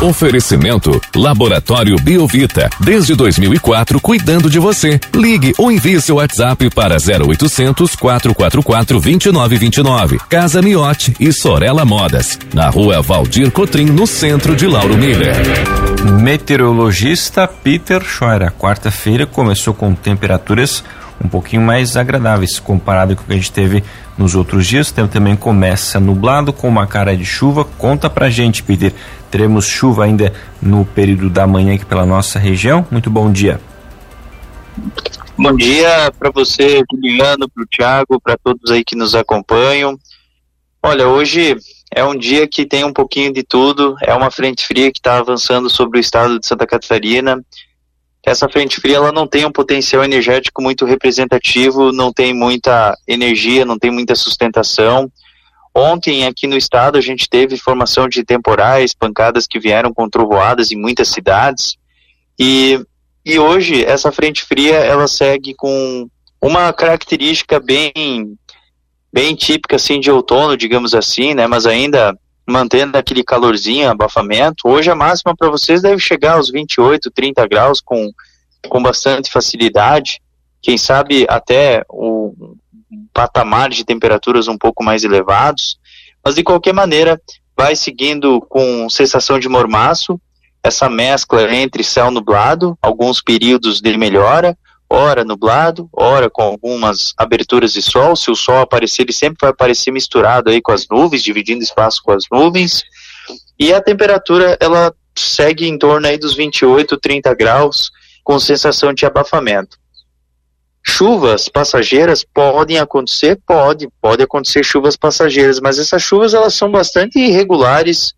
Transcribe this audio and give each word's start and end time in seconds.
Oferecimento 0.00 1.00
Laboratório 1.12 1.96
Biovita. 1.96 2.70
Desde 2.78 3.16
2004, 3.16 4.00
cuidando 4.00 4.48
de 4.48 4.60
você. 4.60 5.00
Ligue 5.12 5.52
ou 5.58 5.72
envie 5.72 6.00
seu 6.00 6.16
WhatsApp 6.16 6.70
para 6.70 6.94
0800 6.94 7.96
444 7.96 9.00
2929. 9.00 10.20
Casa 10.28 10.62
Miote 10.62 11.16
e 11.18 11.32
Sorella 11.32 11.84
Modas. 11.84 12.38
Na 12.54 12.70
rua 12.70 13.02
Valdir 13.02 13.50
Cotrim, 13.50 13.86
no 13.86 14.06
centro 14.06 14.54
de 14.54 14.68
Lauro 14.68 14.96
Miller. 14.96 15.34
Meteorologista 16.22 17.48
Peter 17.48 18.00
Scheuer. 18.04 18.52
Quarta-feira 18.52 19.26
começou 19.26 19.74
com 19.74 19.96
temperaturas 19.96 20.84
um 21.22 21.28
pouquinho 21.28 21.62
mais 21.62 21.96
agradáveis 21.96 22.58
comparado 22.58 23.16
com 23.16 23.22
o 23.22 23.26
que 23.26 23.32
a 23.32 23.36
gente 23.36 23.52
teve 23.52 23.82
nos 24.16 24.34
outros 24.34 24.66
dias. 24.66 24.90
O 24.90 24.94
tempo 24.94 25.08
também 25.08 25.36
começa 25.36 25.98
nublado 25.98 26.52
com 26.52 26.68
uma 26.68 26.86
cara 26.86 27.16
de 27.16 27.24
chuva. 27.24 27.64
Conta 27.64 28.08
pra 28.08 28.30
gente, 28.30 28.62
Peter. 28.62 28.92
Teremos 29.30 29.66
chuva 29.66 30.04
ainda 30.04 30.32
no 30.62 30.84
período 30.84 31.28
da 31.28 31.46
manhã 31.46 31.74
aqui 31.74 31.84
pela 31.84 32.06
nossa 32.06 32.38
região. 32.38 32.86
Muito 32.90 33.10
bom 33.10 33.30
dia. 33.30 33.60
Bom 35.36 35.54
dia 35.54 36.12
para 36.18 36.30
você, 36.30 36.82
Juliano, 36.92 37.48
para 37.48 37.62
o 37.62 37.66
Thiago, 37.66 38.20
para 38.20 38.36
todos 38.36 38.70
aí 38.70 38.84
que 38.84 38.96
nos 38.96 39.14
acompanham. 39.14 39.98
Olha, 40.82 41.08
hoje 41.08 41.56
é 41.94 42.04
um 42.04 42.16
dia 42.16 42.46
que 42.46 42.64
tem 42.64 42.84
um 42.84 42.92
pouquinho 42.92 43.32
de 43.32 43.42
tudo. 43.42 43.96
É 44.02 44.14
uma 44.14 44.30
frente 44.30 44.66
fria 44.66 44.90
que 44.92 44.98
está 44.98 45.18
avançando 45.18 45.68
sobre 45.68 45.98
o 45.98 46.00
estado 46.00 46.38
de 46.38 46.46
Santa 46.46 46.66
Catarina 46.66 47.40
essa 48.26 48.48
frente 48.48 48.80
fria 48.80 48.96
ela 48.96 49.12
não 49.12 49.26
tem 49.26 49.44
um 49.44 49.52
potencial 49.52 50.04
energético 50.04 50.62
muito 50.62 50.84
representativo, 50.84 51.92
não 51.92 52.12
tem 52.12 52.34
muita 52.34 52.96
energia, 53.06 53.64
não 53.64 53.78
tem 53.78 53.90
muita 53.90 54.14
sustentação. 54.14 55.10
Ontem 55.74 56.26
aqui 56.26 56.46
no 56.46 56.56
estado 56.56 56.98
a 56.98 57.00
gente 57.00 57.28
teve 57.28 57.56
formação 57.56 58.08
de 58.08 58.24
temporais, 58.24 58.94
pancadas 58.94 59.46
que 59.46 59.60
vieram 59.60 59.94
com 59.94 60.08
trovoadas 60.08 60.72
em 60.72 60.76
muitas 60.76 61.08
cidades. 61.08 61.76
E, 62.38 62.80
e 63.24 63.38
hoje 63.38 63.84
essa 63.84 64.10
frente 64.10 64.44
fria 64.44 64.76
ela 64.76 65.06
segue 65.06 65.54
com 65.54 66.08
uma 66.40 66.72
característica 66.72 67.58
bem 67.60 68.36
bem 69.12 69.34
típica 69.34 69.76
assim 69.76 70.00
de 70.00 70.10
outono, 70.10 70.56
digamos 70.56 70.94
assim, 70.94 71.34
né, 71.34 71.46
mas 71.46 71.64
ainda 71.64 72.16
mantendo 72.48 72.96
aquele 72.96 73.22
calorzinho, 73.22 73.90
abafamento. 73.90 74.66
Hoje 74.68 74.90
a 74.90 74.94
máxima 74.94 75.36
para 75.36 75.50
vocês 75.50 75.82
deve 75.82 76.00
chegar 76.00 76.36
aos 76.36 76.50
28, 76.50 77.10
30 77.10 77.46
graus 77.46 77.80
com, 77.80 78.10
com 78.68 78.82
bastante 78.82 79.30
facilidade. 79.30 80.20
Quem 80.62 80.78
sabe 80.78 81.26
até 81.28 81.84
o 81.88 82.34
patamar 83.12 83.68
de 83.68 83.84
temperaturas 83.84 84.48
um 84.48 84.56
pouco 84.56 84.82
mais 84.82 85.04
elevados. 85.04 85.78
Mas 86.24 86.34
de 86.34 86.42
qualquer 86.42 86.72
maneira, 86.72 87.20
vai 87.56 87.76
seguindo 87.76 88.40
com 88.48 88.88
sensação 88.88 89.38
de 89.38 89.48
mormaço, 89.48 90.20
essa 90.62 90.88
mescla 90.88 91.54
entre 91.54 91.84
céu 91.84 92.10
nublado, 92.10 92.78
alguns 92.80 93.22
períodos 93.22 93.80
de 93.80 93.96
melhora, 93.96 94.56
ora 94.90 95.24
nublado, 95.24 95.88
ora 95.92 96.30
com 96.30 96.42
algumas 96.42 97.12
aberturas 97.16 97.72
de 97.72 97.82
sol. 97.82 98.16
Se 98.16 98.30
o 98.30 98.36
sol 98.36 98.60
aparecer, 98.60 99.02
ele 99.02 99.12
sempre 99.12 99.38
vai 99.40 99.50
aparecer 99.50 99.90
misturado 99.90 100.50
aí 100.50 100.62
com 100.62 100.72
as 100.72 100.86
nuvens, 100.88 101.22
dividindo 101.22 101.62
espaço 101.62 102.00
com 102.02 102.12
as 102.12 102.24
nuvens. 102.32 102.82
E 103.58 103.72
a 103.72 103.82
temperatura, 103.82 104.56
ela 104.60 104.94
segue 105.16 105.66
em 105.66 105.76
torno 105.76 106.06
aí 106.06 106.16
dos 106.16 106.34
28, 106.34 106.96
30 106.96 107.34
graus, 107.34 107.90
com 108.24 108.38
sensação 108.38 108.92
de 108.92 109.04
abafamento. 109.04 109.76
Chuvas 110.82 111.48
passageiras 111.48 112.24
podem 112.24 112.78
acontecer, 112.78 113.38
pode, 113.46 113.88
pode 114.00 114.22
acontecer 114.22 114.64
chuvas 114.64 114.96
passageiras, 114.96 115.60
mas 115.60 115.78
essas 115.78 116.02
chuvas 116.02 116.32
elas 116.32 116.54
são 116.54 116.70
bastante 116.70 117.18
irregulares, 117.18 118.14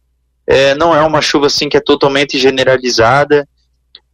é, 0.47 0.75
não 0.75 0.95
é 0.95 1.03
uma 1.03 1.21
chuva 1.21 1.47
assim 1.47 1.69
que 1.69 1.77
é 1.77 1.81
totalmente 1.81 2.39
generalizada, 2.39 3.49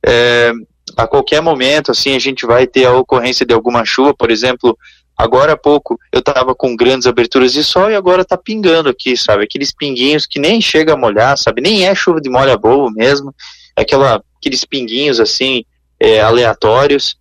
é, 0.06 0.52
a 0.96 1.06
qualquer 1.06 1.40
momento, 1.40 1.90
assim, 1.90 2.14
a 2.14 2.18
gente 2.18 2.46
vai 2.46 2.66
ter 2.66 2.84
a 2.84 2.92
ocorrência 2.92 3.46
de 3.46 3.54
alguma 3.54 3.84
chuva, 3.84 4.14
por 4.14 4.30
exemplo, 4.30 4.76
agora 5.16 5.52
há 5.52 5.56
pouco 5.56 5.98
eu 6.12 6.20
estava 6.20 6.54
com 6.54 6.76
grandes 6.76 7.06
aberturas 7.06 7.52
de 7.52 7.64
sol 7.64 7.90
e 7.90 7.96
agora 7.96 8.22
está 8.22 8.36
pingando 8.36 8.88
aqui, 8.88 9.16
sabe? 9.16 9.44
Aqueles 9.44 9.74
pinguinhos 9.74 10.26
que 10.26 10.38
nem 10.38 10.60
chega 10.60 10.92
a 10.92 10.96
molhar, 10.96 11.36
sabe? 11.38 11.62
Nem 11.62 11.86
é 11.86 11.94
chuva 11.94 12.20
de 12.20 12.28
molha 12.28 12.56
boa 12.56 12.90
mesmo, 12.92 13.34
é 13.76 13.82
aquela, 13.82 14.22
aqueles 14.38 14.64
pinguinhos, 14.64 15.18
assim, 15.18 15.64
é, 15.98 16.20
aleatórios. 16.20 17.16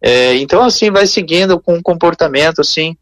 É, 0.00 0.34
então, 0.36 0.64
assim, 0.64 0.90
vai 0.90 1.06
seguindo 1.06 1.60
com 1.60 1.74
um 1.74 1.82
comportamento, 1.82 2.60
assim, 2.60 2.96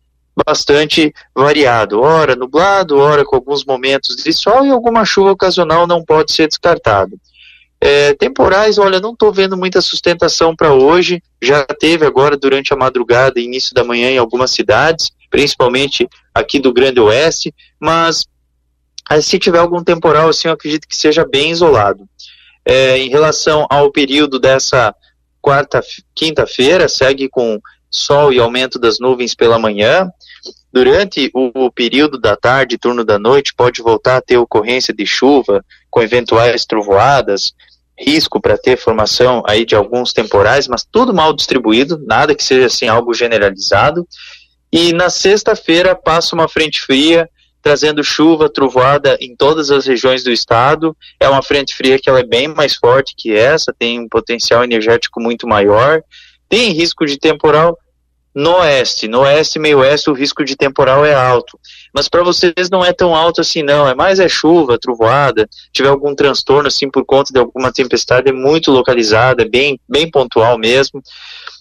bastante 0.46 1.12
variado. 1.34 2.00
Ora 2.00 2.36
nublado, 2.36 2.98
ora 2.98 3.24
com 3.24 3.36
alguns 3.36 3.64
momentos 3.64 4.16
de 4.16 4.32
sol 4.32 4.66
e 4.66 4.70
alguma 4.70 5.04
chuva 5.04 5.32
ocasional 5.32 5.86
não 5.86 6.04
pode 6.04 6.32
ser 6.32 6.48
descartado. 6.48 7.18
É, 7.82 8.12
temporais, 8.14 8.76
olha, 8.76 9.00
não 9.00 9.12
estou 9.12 9.32
vendo 9.32 9.56
muita 9.56 9.80
sustentação 9.80 10.54
para 10.54 10.74
hoje. 10.74 11.22
Já 11.40 11.64
teve 11.64 12.04
agora 12.04 12.36
durante 12.36 12.72
a 12.74 12.76
madrugada 12.76 13.40
e 13.40 13.44
início 13.44 13.74
da 13.74 13.82
manhã 13.82 14.10
em 14.10 14.18
algumas 14.18 14.50
cidades, 14.50 15.10
principalmente 15.30 16.06
aqui 16.34 16.58
do 16.58 16.72
Grande 16.72 17.00
Oeste, 17.00 17.54
mas 17.80 18.26
se 19.22 19.38
tiver 19.38 19.58
algum 19.58 19.82
temporal, 19.82 20.28
assim, 20.28 20.48
eu 20.48 20.54
acredito 20.54 20.86
que 20.86 20.96
seja 20.96 21.26
bem 21.26 21.50
isolado. 21.50 22.08
É, 22.64 22.98
em 22.98 23.08
relação 23.08 23.66
ao 23.70 23.90
período 23.90 24.38
dessa 24.38 24.94
quarta, 25.40 25.80
quinta-feira, 26.14 26.88
segue 26.88 27.28
com 27.28 27.58
sol 27.90 28.32
e 28.32 28.38
aumento 28.38 28.78
das 28.78 29.00
nuvens 29.00 29.34
pela 29.34 29.58
manhã. 29.58 30.08
Durante 30.72 31.30
o, 31.34 31.66
o, 31.66 31.72
período 31.72 32.20
da 32.20 32.36
tarde, 32.36 32.78
turno 32.78 33.04
da 33.04 33.18
noite, 33.18 33.54
pode 33.54 33.82
voltar 33.82 34.18
a 34.18 34.20
ter 34.20 34.36
ocorrência 34.36 34.94
de 34.94 35.04
chuva, 35.04 35.64
com 35.90 36.00
eventuais 36.00 36.64
trovoadas, 36.64 37.52
risco 38.00 38.40
para 38.40 38.56
ter 38.56 38.78
formação 38.78 39.42
aí 39.46 39.64
de 39.64 39.76
alguns 39.76 40.12
temporais, 40.12 40.66
mas 40.66 40.84
tudo 40.90 41.12
mal 41.12 41.32
distribuído, 41.34 42.02
nada 42.06 42.34
que 42.34 42.42
seja 42.42 42.66
assim 42.66 42.88
algo 42.88 43.12
generalizado. 43.12 44.06
E 44.72 44.92
na 44.92 45.10
sexta-feira 45.10 45.94
passa 45.94 46.34
uma 46.34 46.48
frente 46.48 46.80
fria, 46.80 47.28
trazendo 47.62 48.02
chuva, 48.02 48.48
trovoada 48.48 49.18
em 49.20 49.36
todas 49.36 49.70
as 49.70 49.86
regiões 49.86 50.24
do 50.24 50.30
estado. 50.30 50.96
É 51.18 51.28
uma 51.28 51.42
frente 51.42 51.74
fria 51.74 51.98
que 51.98 52.08
ela 52.08 52.20
é 52.20 52.26
bem 52.26 52.48
mais 52.48 52.74
forte 52.76 53.14
que 53.16 53.34
essa, 53.34 53.74
tem 53.78 54.00
um 54.00 54.08
potencial 54.08 54.64
energético 54.64 55.20
muito 55.20 55.46
maior. 55.46 56.02
Tem 56.48 56.72
risco 56.72 57.04
de 57.04 57.18
temporal 57.18 57.76
no 58.34 58.58
oeste, 58.58 59.08
no 59.08 59.20
oeste 59.20 59.58
e 59.58 59.60
meio 59.60 59.78
oeste 59.78 60.08
o 60.08 60.12
risco 60.12 60.44
de 60.44 60.56
temporal 60.56 61.04
é 61.04 61.14
alto. 61.14 61.58
Mas 61.92 62.08
para 62.08 62.22
vocês 62.22 62.70
não 62.70 62.84
é 62.84 62.92
tão 62.92 63.14
alto 63.14 63.40
assim 63.40 63.62
não, 63.62 63.88
é 63.88 63.94
mais 63.94 64.20
é 64.20 64.28
chuva, 64.28 64.78
trovoada, 64.78 65.48
tiver 65.72 65.88
algum 65.88 66.14
transtorno 66.14 66.68
assim 66.68 66.88
por 66.88 67.04
conta 67.04 67.32
de 67.32 67.40
alguma 67.40 67.72
tempestade 67.72 68.28
é 68.28 68.32
muito 68.32 68.70
localizada, 68.70 69.42
é 69.42 69.48
bem, 69.48 69.80
bem 69.88 70.08
pontual 70.10 70.56
mesmo. 70.58 71.02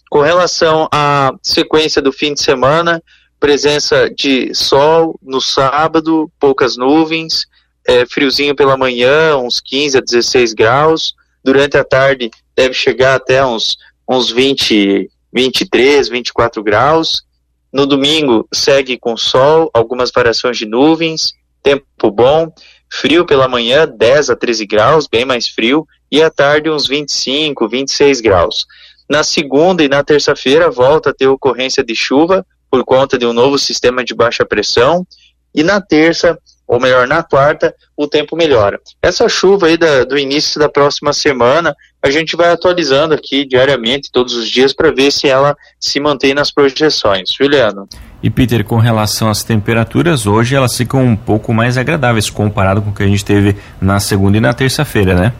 Com 0.10 0.22
relação 0.22 0.88
à 0.92 1.32
sequência 1.42 2.02
do 2.02 2.12
fim 2.12 2.34
de 2.34 2.42
semana, 2.42 3.02
presença 3.40 4.10
de 4.10 4.54
sol 4.54 5.20
no 5.24 5.40
sábado, 5.40 6.32
poucas 6.40 6.78
nuvens, 6.78 7.46
é, 7.88 8.06
friozinho 8.06 8.56
pela 8.56 8.78
manhã, 8.78 9.38
uns 9.38 9.60
15 9.60 9.98
a 9.98 10.02
16 10.02 10.54
graus. 10.54 11.14
Durante 11.44 11.78
a 11.78 11.84
tarde 11.84 12.30
deve 12.56 12.74
chegar 12.74 13.16
até 13.16 13.44
uns, 13.46 13.78
uns 14.08 14.30
20, 14.30 15.10
23, 15.34 16.10
24 16.10 16.64
graus. 16.64 17.24
No 17.72 17.86
domingo 17.86 18.48
segue 18.54 18.98
com 18.98 19.16
sol, 19.16 19.70
algumas 19.74 20.12
variações 20.12 20.58
de 20.58 20.66
nuvens, 20.66 21.34
tempo 21.62 22.12
bom, 22.12 22.52
frio 22.92 23.26
pela 23.26 23.48
manhã, 23.48 23.88
10 23.88 24.32
a 24.32 24.36
13 24.36 24.66
graus, 24.66 25.08
bem 25.08 25.24
mais 25.26 25.48
frio, 25.48 25.88
e 26.12 26.22
à 26.22 26.30
tarde 26.30 26.70
uns 26.70 26.88
25, 26.88 27.68
26 27.68 28.22
graus. 28.22 28.66
Na 29.10 29.24
segunda 29.24 29.84
e 29.84 29.88
na 29.88 30.04
terça-feira 30.04 30.70
volta 30.70 31.12
a 31.12 31.14
ter 31.14 31.28
ocorrência 31.28 31.84
de 31.84 31.96
chuva 31.96 32.46
por 32.70 32.84
conta 32.84 33.18
de 33.18 33.26
um 33.26 33.34
novo 33.34 33.58
sistema 33.58 34.04
de 34.04 34.14
baixa 34.14 34.46
pressão, 34.46 35.06
e 35.54 35.64
na 35.64 35.82
terça 35.82 36.38
ou 36.70 36.80
melhor, 36.80 37.08
na 37.08 37.24
quarta, 37.24 37.74
o 37.98 38.08
tempo 38.08 38.36
melhora. 38.36 38.80
Essa 39.02 39.28
chuva 39.28 39.66
aí 39.66 39.76
da, 39.76 40.04
do 40.04 40.16
início 40.16 40.60
da 40.60 40.70
próxima 40.70 41.12
semana, 41.14 41.76
a 42.00 42.12
gente 42.12 42.36
vai 42.36 42.52
atualizando 42.52 43.16
aqui 43.16 43.44
diariamente, 43.44 44.12
todos 44.12 44.36
os 44.36 44.48
dias, 44.48 44.72
para 44.72 44.92
ver 44.92 45.12
se 45.12 45.28
ela 45.28 45.58
se 45.80 46.00
mantém 46.00 46.36
nas 46.36 46.52
projeções. 46.52 47.34
Juliano. 47.34 47.90
E 48.22 48.30
Peter, 48.30 48.64
com 48.64 48.78
relação 48.78 49.32
às 49.32 49.44
temperaturas, 49.44 50.28
hoje 50.28 50.56
elas 50.56 50.78
ficam 50.78 51.04
um 51.04 51.16
pouco 51.16 51.52
mais 51.52 51.76
agradáveis 51.76 52.30
comparado 52.30 52.84
com 52.84 52.92
o 52.92 52.94
que 52.94 53.02
a 53.02 53.08
gente 53.08 53.26
teve 53.26 53.56
na 53.82 54.00
segunda 54.00 54.38
e 54.38 54.42
na 54.42 54.54
terça-feira, 54.54 55.16
né? 55.16 55.34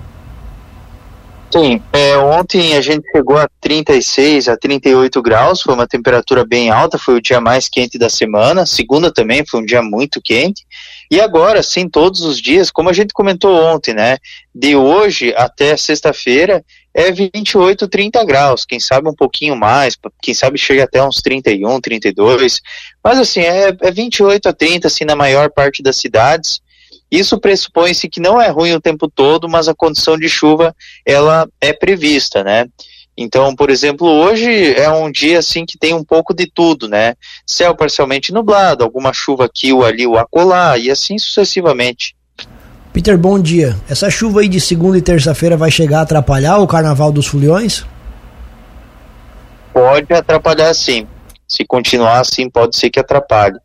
Sim, 1.52 1.82
é, 1.92 2.16
ontem 2.18 2.76
a 2.76 2.82
gente 2.82 3.04
chegou 3.12 3.38
a 3.38 3.50
36 3.60 4.48
a 4.48 4.56
38 4.56 5.20
graus, 5.22 5.62
foi 5.62 5.74
uma 5.74 5.88
temperatura 5.88 6.46
bem 6.46 6.70
alta, 6.70 6.98
foi 7.00 7.16
o 7.16 7.22
dia 7.22 7.42
mais 7.42 7.68
quente 7.68 7.98
da 7.98 8.08
semana. 8.08 8.68
Segunda 8.68 9.12
também 9.12 9.44
foi 9.46 9.62
um 9.62 9.66
dia 9.66 9.82
muito 9.82 10.22
quente. 10.22 10.64
E 11.12 11.20
agora, 11.20 11.64
sim, 11.64 11.90
todos 11.90 12.22
os 12.22 12.40
dias, 12.40 12.70
como 12.70 12.90
a 12.90 12.94
gente 12.94 13.14
comentou 13.14 13.56
ontem, 13.56 13.96
né? 13.96 14.18
De 14.54 14.76
hoje 14.76 15.34
até 15.36 15.76
sexta-feira 15.76 16.64
é 16.94 17.12
28, 17.12 17.88
30 17.88 18.24
graus, 18.26 18.66
quem 18.66 18.80
sabe 18.80 19.10
um 19.10 19.16
pouquinho 19.16 19.56
mais, 19.56 19.98
quem 20.22 20.34
sabe 20.34 20.58
chega 20.58 20.84
até 20.84 21.04
uns 21.04 21.22
31, 21.22 21.82
32. 21.82 22.62
Mas 23.04 23.18
assim, 23.18 23.42
é, 23.42 23.76
é 23.82 23.92
28 23.92 24.50
a 24.50 24.54
30 24.54 24.88
assim 24.88 25.06
na 25.06 25.16
maior 25.16 25.50
parte 25.50 25.82
das 25.82 25.98
cidades. 25.98 26.62
Isso 27.12 27.40
pressupõe-se 27.40 28.08
que 28.08 28.20
não 28.20 28.40
é 28.40 28.50
ruim 28.50 28.74
o 28.74 28.82
tempo 28.82 29.10
todo, 29.10 29.50
mas 29.50 29.68
a 29.68 29.74
condição 29.74 30.18
de 30.18 30.30
chuva 30.30 30.76
ela 31.04 31.50
é 31.60 31.74
prevista, 31.74 32.44
né? 32.44 32.68
Então, 33.22 33.54
por 33.54 33.70
exemplo, 33.70 34.08
hoje 34.08 34.74
é 34.76 34.90
um 34.90 35.12
dia 35.12 35.40
assim 35.40 35.66
que 35.66 35.78
tem 35.78 35.94
um 35.94 36.06
pouco 36.06 36.34
de 36.34 36.50
tudo, 36.50 36.88
né? 36.88 37.16
Céu 37.46 37.76
parcialmente 37.76 38.32
nublado, 38.32 38.82
alguma 38.82 39.12
chuva 39.12 39.44
aqui 39.44 39.74
ou 39.74 39.84
ali 39.84 40.08
ou 40.08 40.18
acolá 40.18 40.78
e 40.78 40.90
assim 40.90 41.18
sucessivamente. 41.18 42.16
Peter, 42.94 43.18
bom 43.18 43.38
dia. 43.38 43.76
Essa 43.90 44.10
chuva 44.10 44.40
aí 44.40 44.48
de 44.48 44.62
segunda 44.62 44.98
e 44.98 45.02
terça-feira 45.02 45.58
vai 45.58 45.70
chegar 45.70 46.00
a 46.00 46.04
atrapalhar 46.04 46.60
o 46.60 46.68
Carnaval 46.68 47.12
dos 47.12 47.28
Foliões? 47.28 47.86
Pode 49.74 50.14
atrapalhar 50.14 50.74
sim. 50.74 51.06
Se 51.46 51.66
continuar 51.66 52.22
assim, 52.22 52.50
pode 52.50 52.78
ser 52.78 52.90
que 52.90 53.02
atrapalhe. 53.02 53.60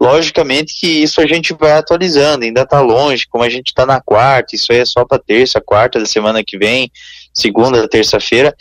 Logicamente 0.00 0.80
que 0.80 0.86
isso 0.86 1.20
a 1.20 1.26
gente 1.26 1.52
vai 1.52 1.72
atualizando, 1.72 2.46
ainda 2.46 2.62
está 2.62 2.80
longe, 2.80 3.26
como 3.28 3.44
a 3.44 3.50
gente 3.50 3.68
está 3.68 3.84
na 3.84 4.00
quarta, 4.00 4.56
isso 4.56 4.72
aí 4.72 4.78
é 4.78 4.86
só 4.86 5.04
para 5.04 5.18
terça, 5.18 5.60
quarta 5.60 5.98
da 5.98 6.06
semana 6.06 6.42
que 6.42 6.56
vem, 6.56 6.90
segunda, 7.34 7.86
terça-feira, 7.86 8.54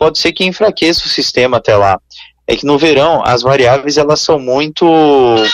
pode 0.00 0.18
ser 0.18 0.32
que 0.32 0.46
enfraqueça 0.46 1.04
o 1.04 1.10
sistema 1.10 1.58
até 1.58 1.76
lá. 1.76 2.00
É 2.46 2.56
que 2.56 2.64
no 2.64 2.78
verão 2.78 3.22
as 3.22 3.42
variáveis 3.42 3.98
elas 3.98 4.20
são 4.20 4.38
muito 4.38 4.86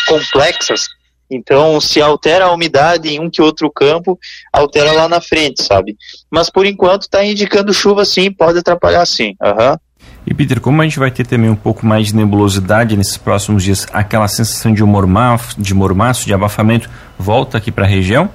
complexas, 0.07 0.87
então 1.29 1.81
se 1.81 2.01
altera 2.01 2.45
a 2.47 2.53
umidade 2.53 3.09
em 3.09 3.19
um 3.19 3.29
que 3.29 3.43
outro 3.43 3.69
campo, 3.69 4.17
altera 4.53 4.93
lá 4.93 5.09
na 5.09 5.21
frente, 5.21 5.63
sabe? 5.63 5.97
Mas 6.31 6.49
por 6.49 6.65
enquanto 6.65 7.03
está 7.03 7.25
indicando 7.25 7.75
chuva 7.75 8.05
sim, 8.05 8.31
pode 8.31 8.61
atrapalhar 8.61 9.05
sim. 9.05 9.35
Uhum. 9.43 9.77
E 10.25 10.33
Peter, 10.33 10.61
como 10.61 10.81
a 10.81 10.85
gente 10.85 10.99
vai 10.99 11.11
ter 11.11 11.27
também 11.27 11.51
um 11.51 11.57
pouco 11.57 11.85
mais 11.85 12.09
de 12.09 12.17
nebulosidade 12.17 12.97
nesses 12.97 13.17
próximos 13.17 13.65
dias, 13.65 13.87
aquela 13.93 14.29
sensação 14.29 14.73
de 14.73 14.83
mormaço, 14.85 15.61
de, 15.61 15.75
mormaço, 15.75 16.25
de 16.25 16.33
abafamento, 16.33 16.89
volta 17.19 17.59
aqui 17.59 17.73
para 17.73 17.85
a 17.85 17.89
região? 17.89 18.31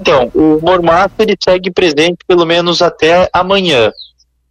Então, 0.00 0.30
o 0.34 0.58
mormaço 0.60 1.14
ele 1.18 1.36
segue 1.42 1.70
presente 1.70 2.18
pelo 2.26 2.44
menos 2.44 2.82
até 2.82 3.28
amanhã. 3.32 3.92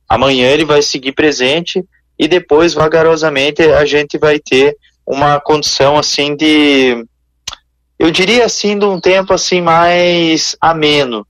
Amanhã 0.07 0.49
ele 0.49 0.65
vai 0.65 0.81
seguir 0.81 1.11
presente 1.11 1.83
e 2.17 2.27
depois 2.27 2.73
vagarosamente 2.73 3.61
a 3.61 3.85
gente 3.85 4.17
vai 4.17 4.39
ter 4.39 4.77
uma 5.05 5.39
condição 5.39 5.97
assim 5.97 6.35
de 6.35 7.05
eu 7.99 8.11
diria 8.11 8.45
assim 8.45 8.77
de 8.77 8.85
um 8.85 8.99
tempo 8.99 9.33
assim 9.33 9.61
mais 9.61 10.55
ameno. 10.59 11.25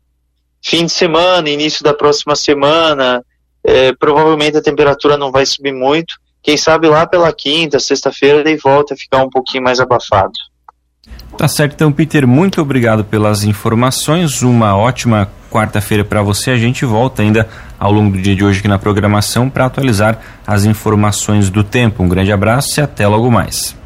Fim 0.61 0.85
de 0.85 0.91
semana, 0.91 1.49
início 1.49 1.83
da 1.83 1.93
próxima 1.93 2.35
semana, 2.35 3.23
é, 3.63 3.93
provavelmente 3.93 4.57
a 4.57 4.61
temperatura 4.61 5.17
não 5.17 5.31
vai 5.31 5.45
subir 5.45 5.73
muito. 5.73 6.15
Quem 6.41 6.57
sabe 6.57 6.87
lá 6.87 7.05
pela 7.05 7.31
quinta, 7.31 7.79
sexta-feira, 7.79 8.43
daí 8.43 8.57
volta 8.57 8.93
a 8.93 8.97
ficar 8.97 9.23
um 9.23 9.29
pouquinho 9.29 9.63
mais 9.63 9.79
abafado. 9.79 10.33
Tá 11.37 11.47
certo, 11.47 11.73
então, 11.73 11.91
Peter, 11.91 12.27
muito 12.27 12.61
obrigado 12.61 13.03
pelas 13.03 13.43
informações. 13.43 14.41
Uma 14.41 14.75
ótima 14.77 15.29
quarta-feira 15.51 16.03
para 16.03 16.21
você. 16.21 16.51
A 16.51 16.57
gente 16.57 16.85
volta 16.85 17.21
ainda 17.21 17.47
ao 17.79 17.91
longo 17.91 18.15
do 18.15 18.21
dia 18.21 18.35
de 18.35 18.43
hoje 18.43 18.59
aqui 18.59 18.67
na 18.67 18.79
programação 18.79 19.49
para 19.49 19.65
atualizar 19.65 20.19
as 20.45 20.63
informações 20.65 21.49
do 21.49 21.63
tempo. 21.63 22.01
Um 22.01 22.07
grande 22.07 22.31
abraço 22.31 22.79
e 22.79 22.83
até 22.83 23.07
logo 23.07 23.29
mais. 23.29 23.82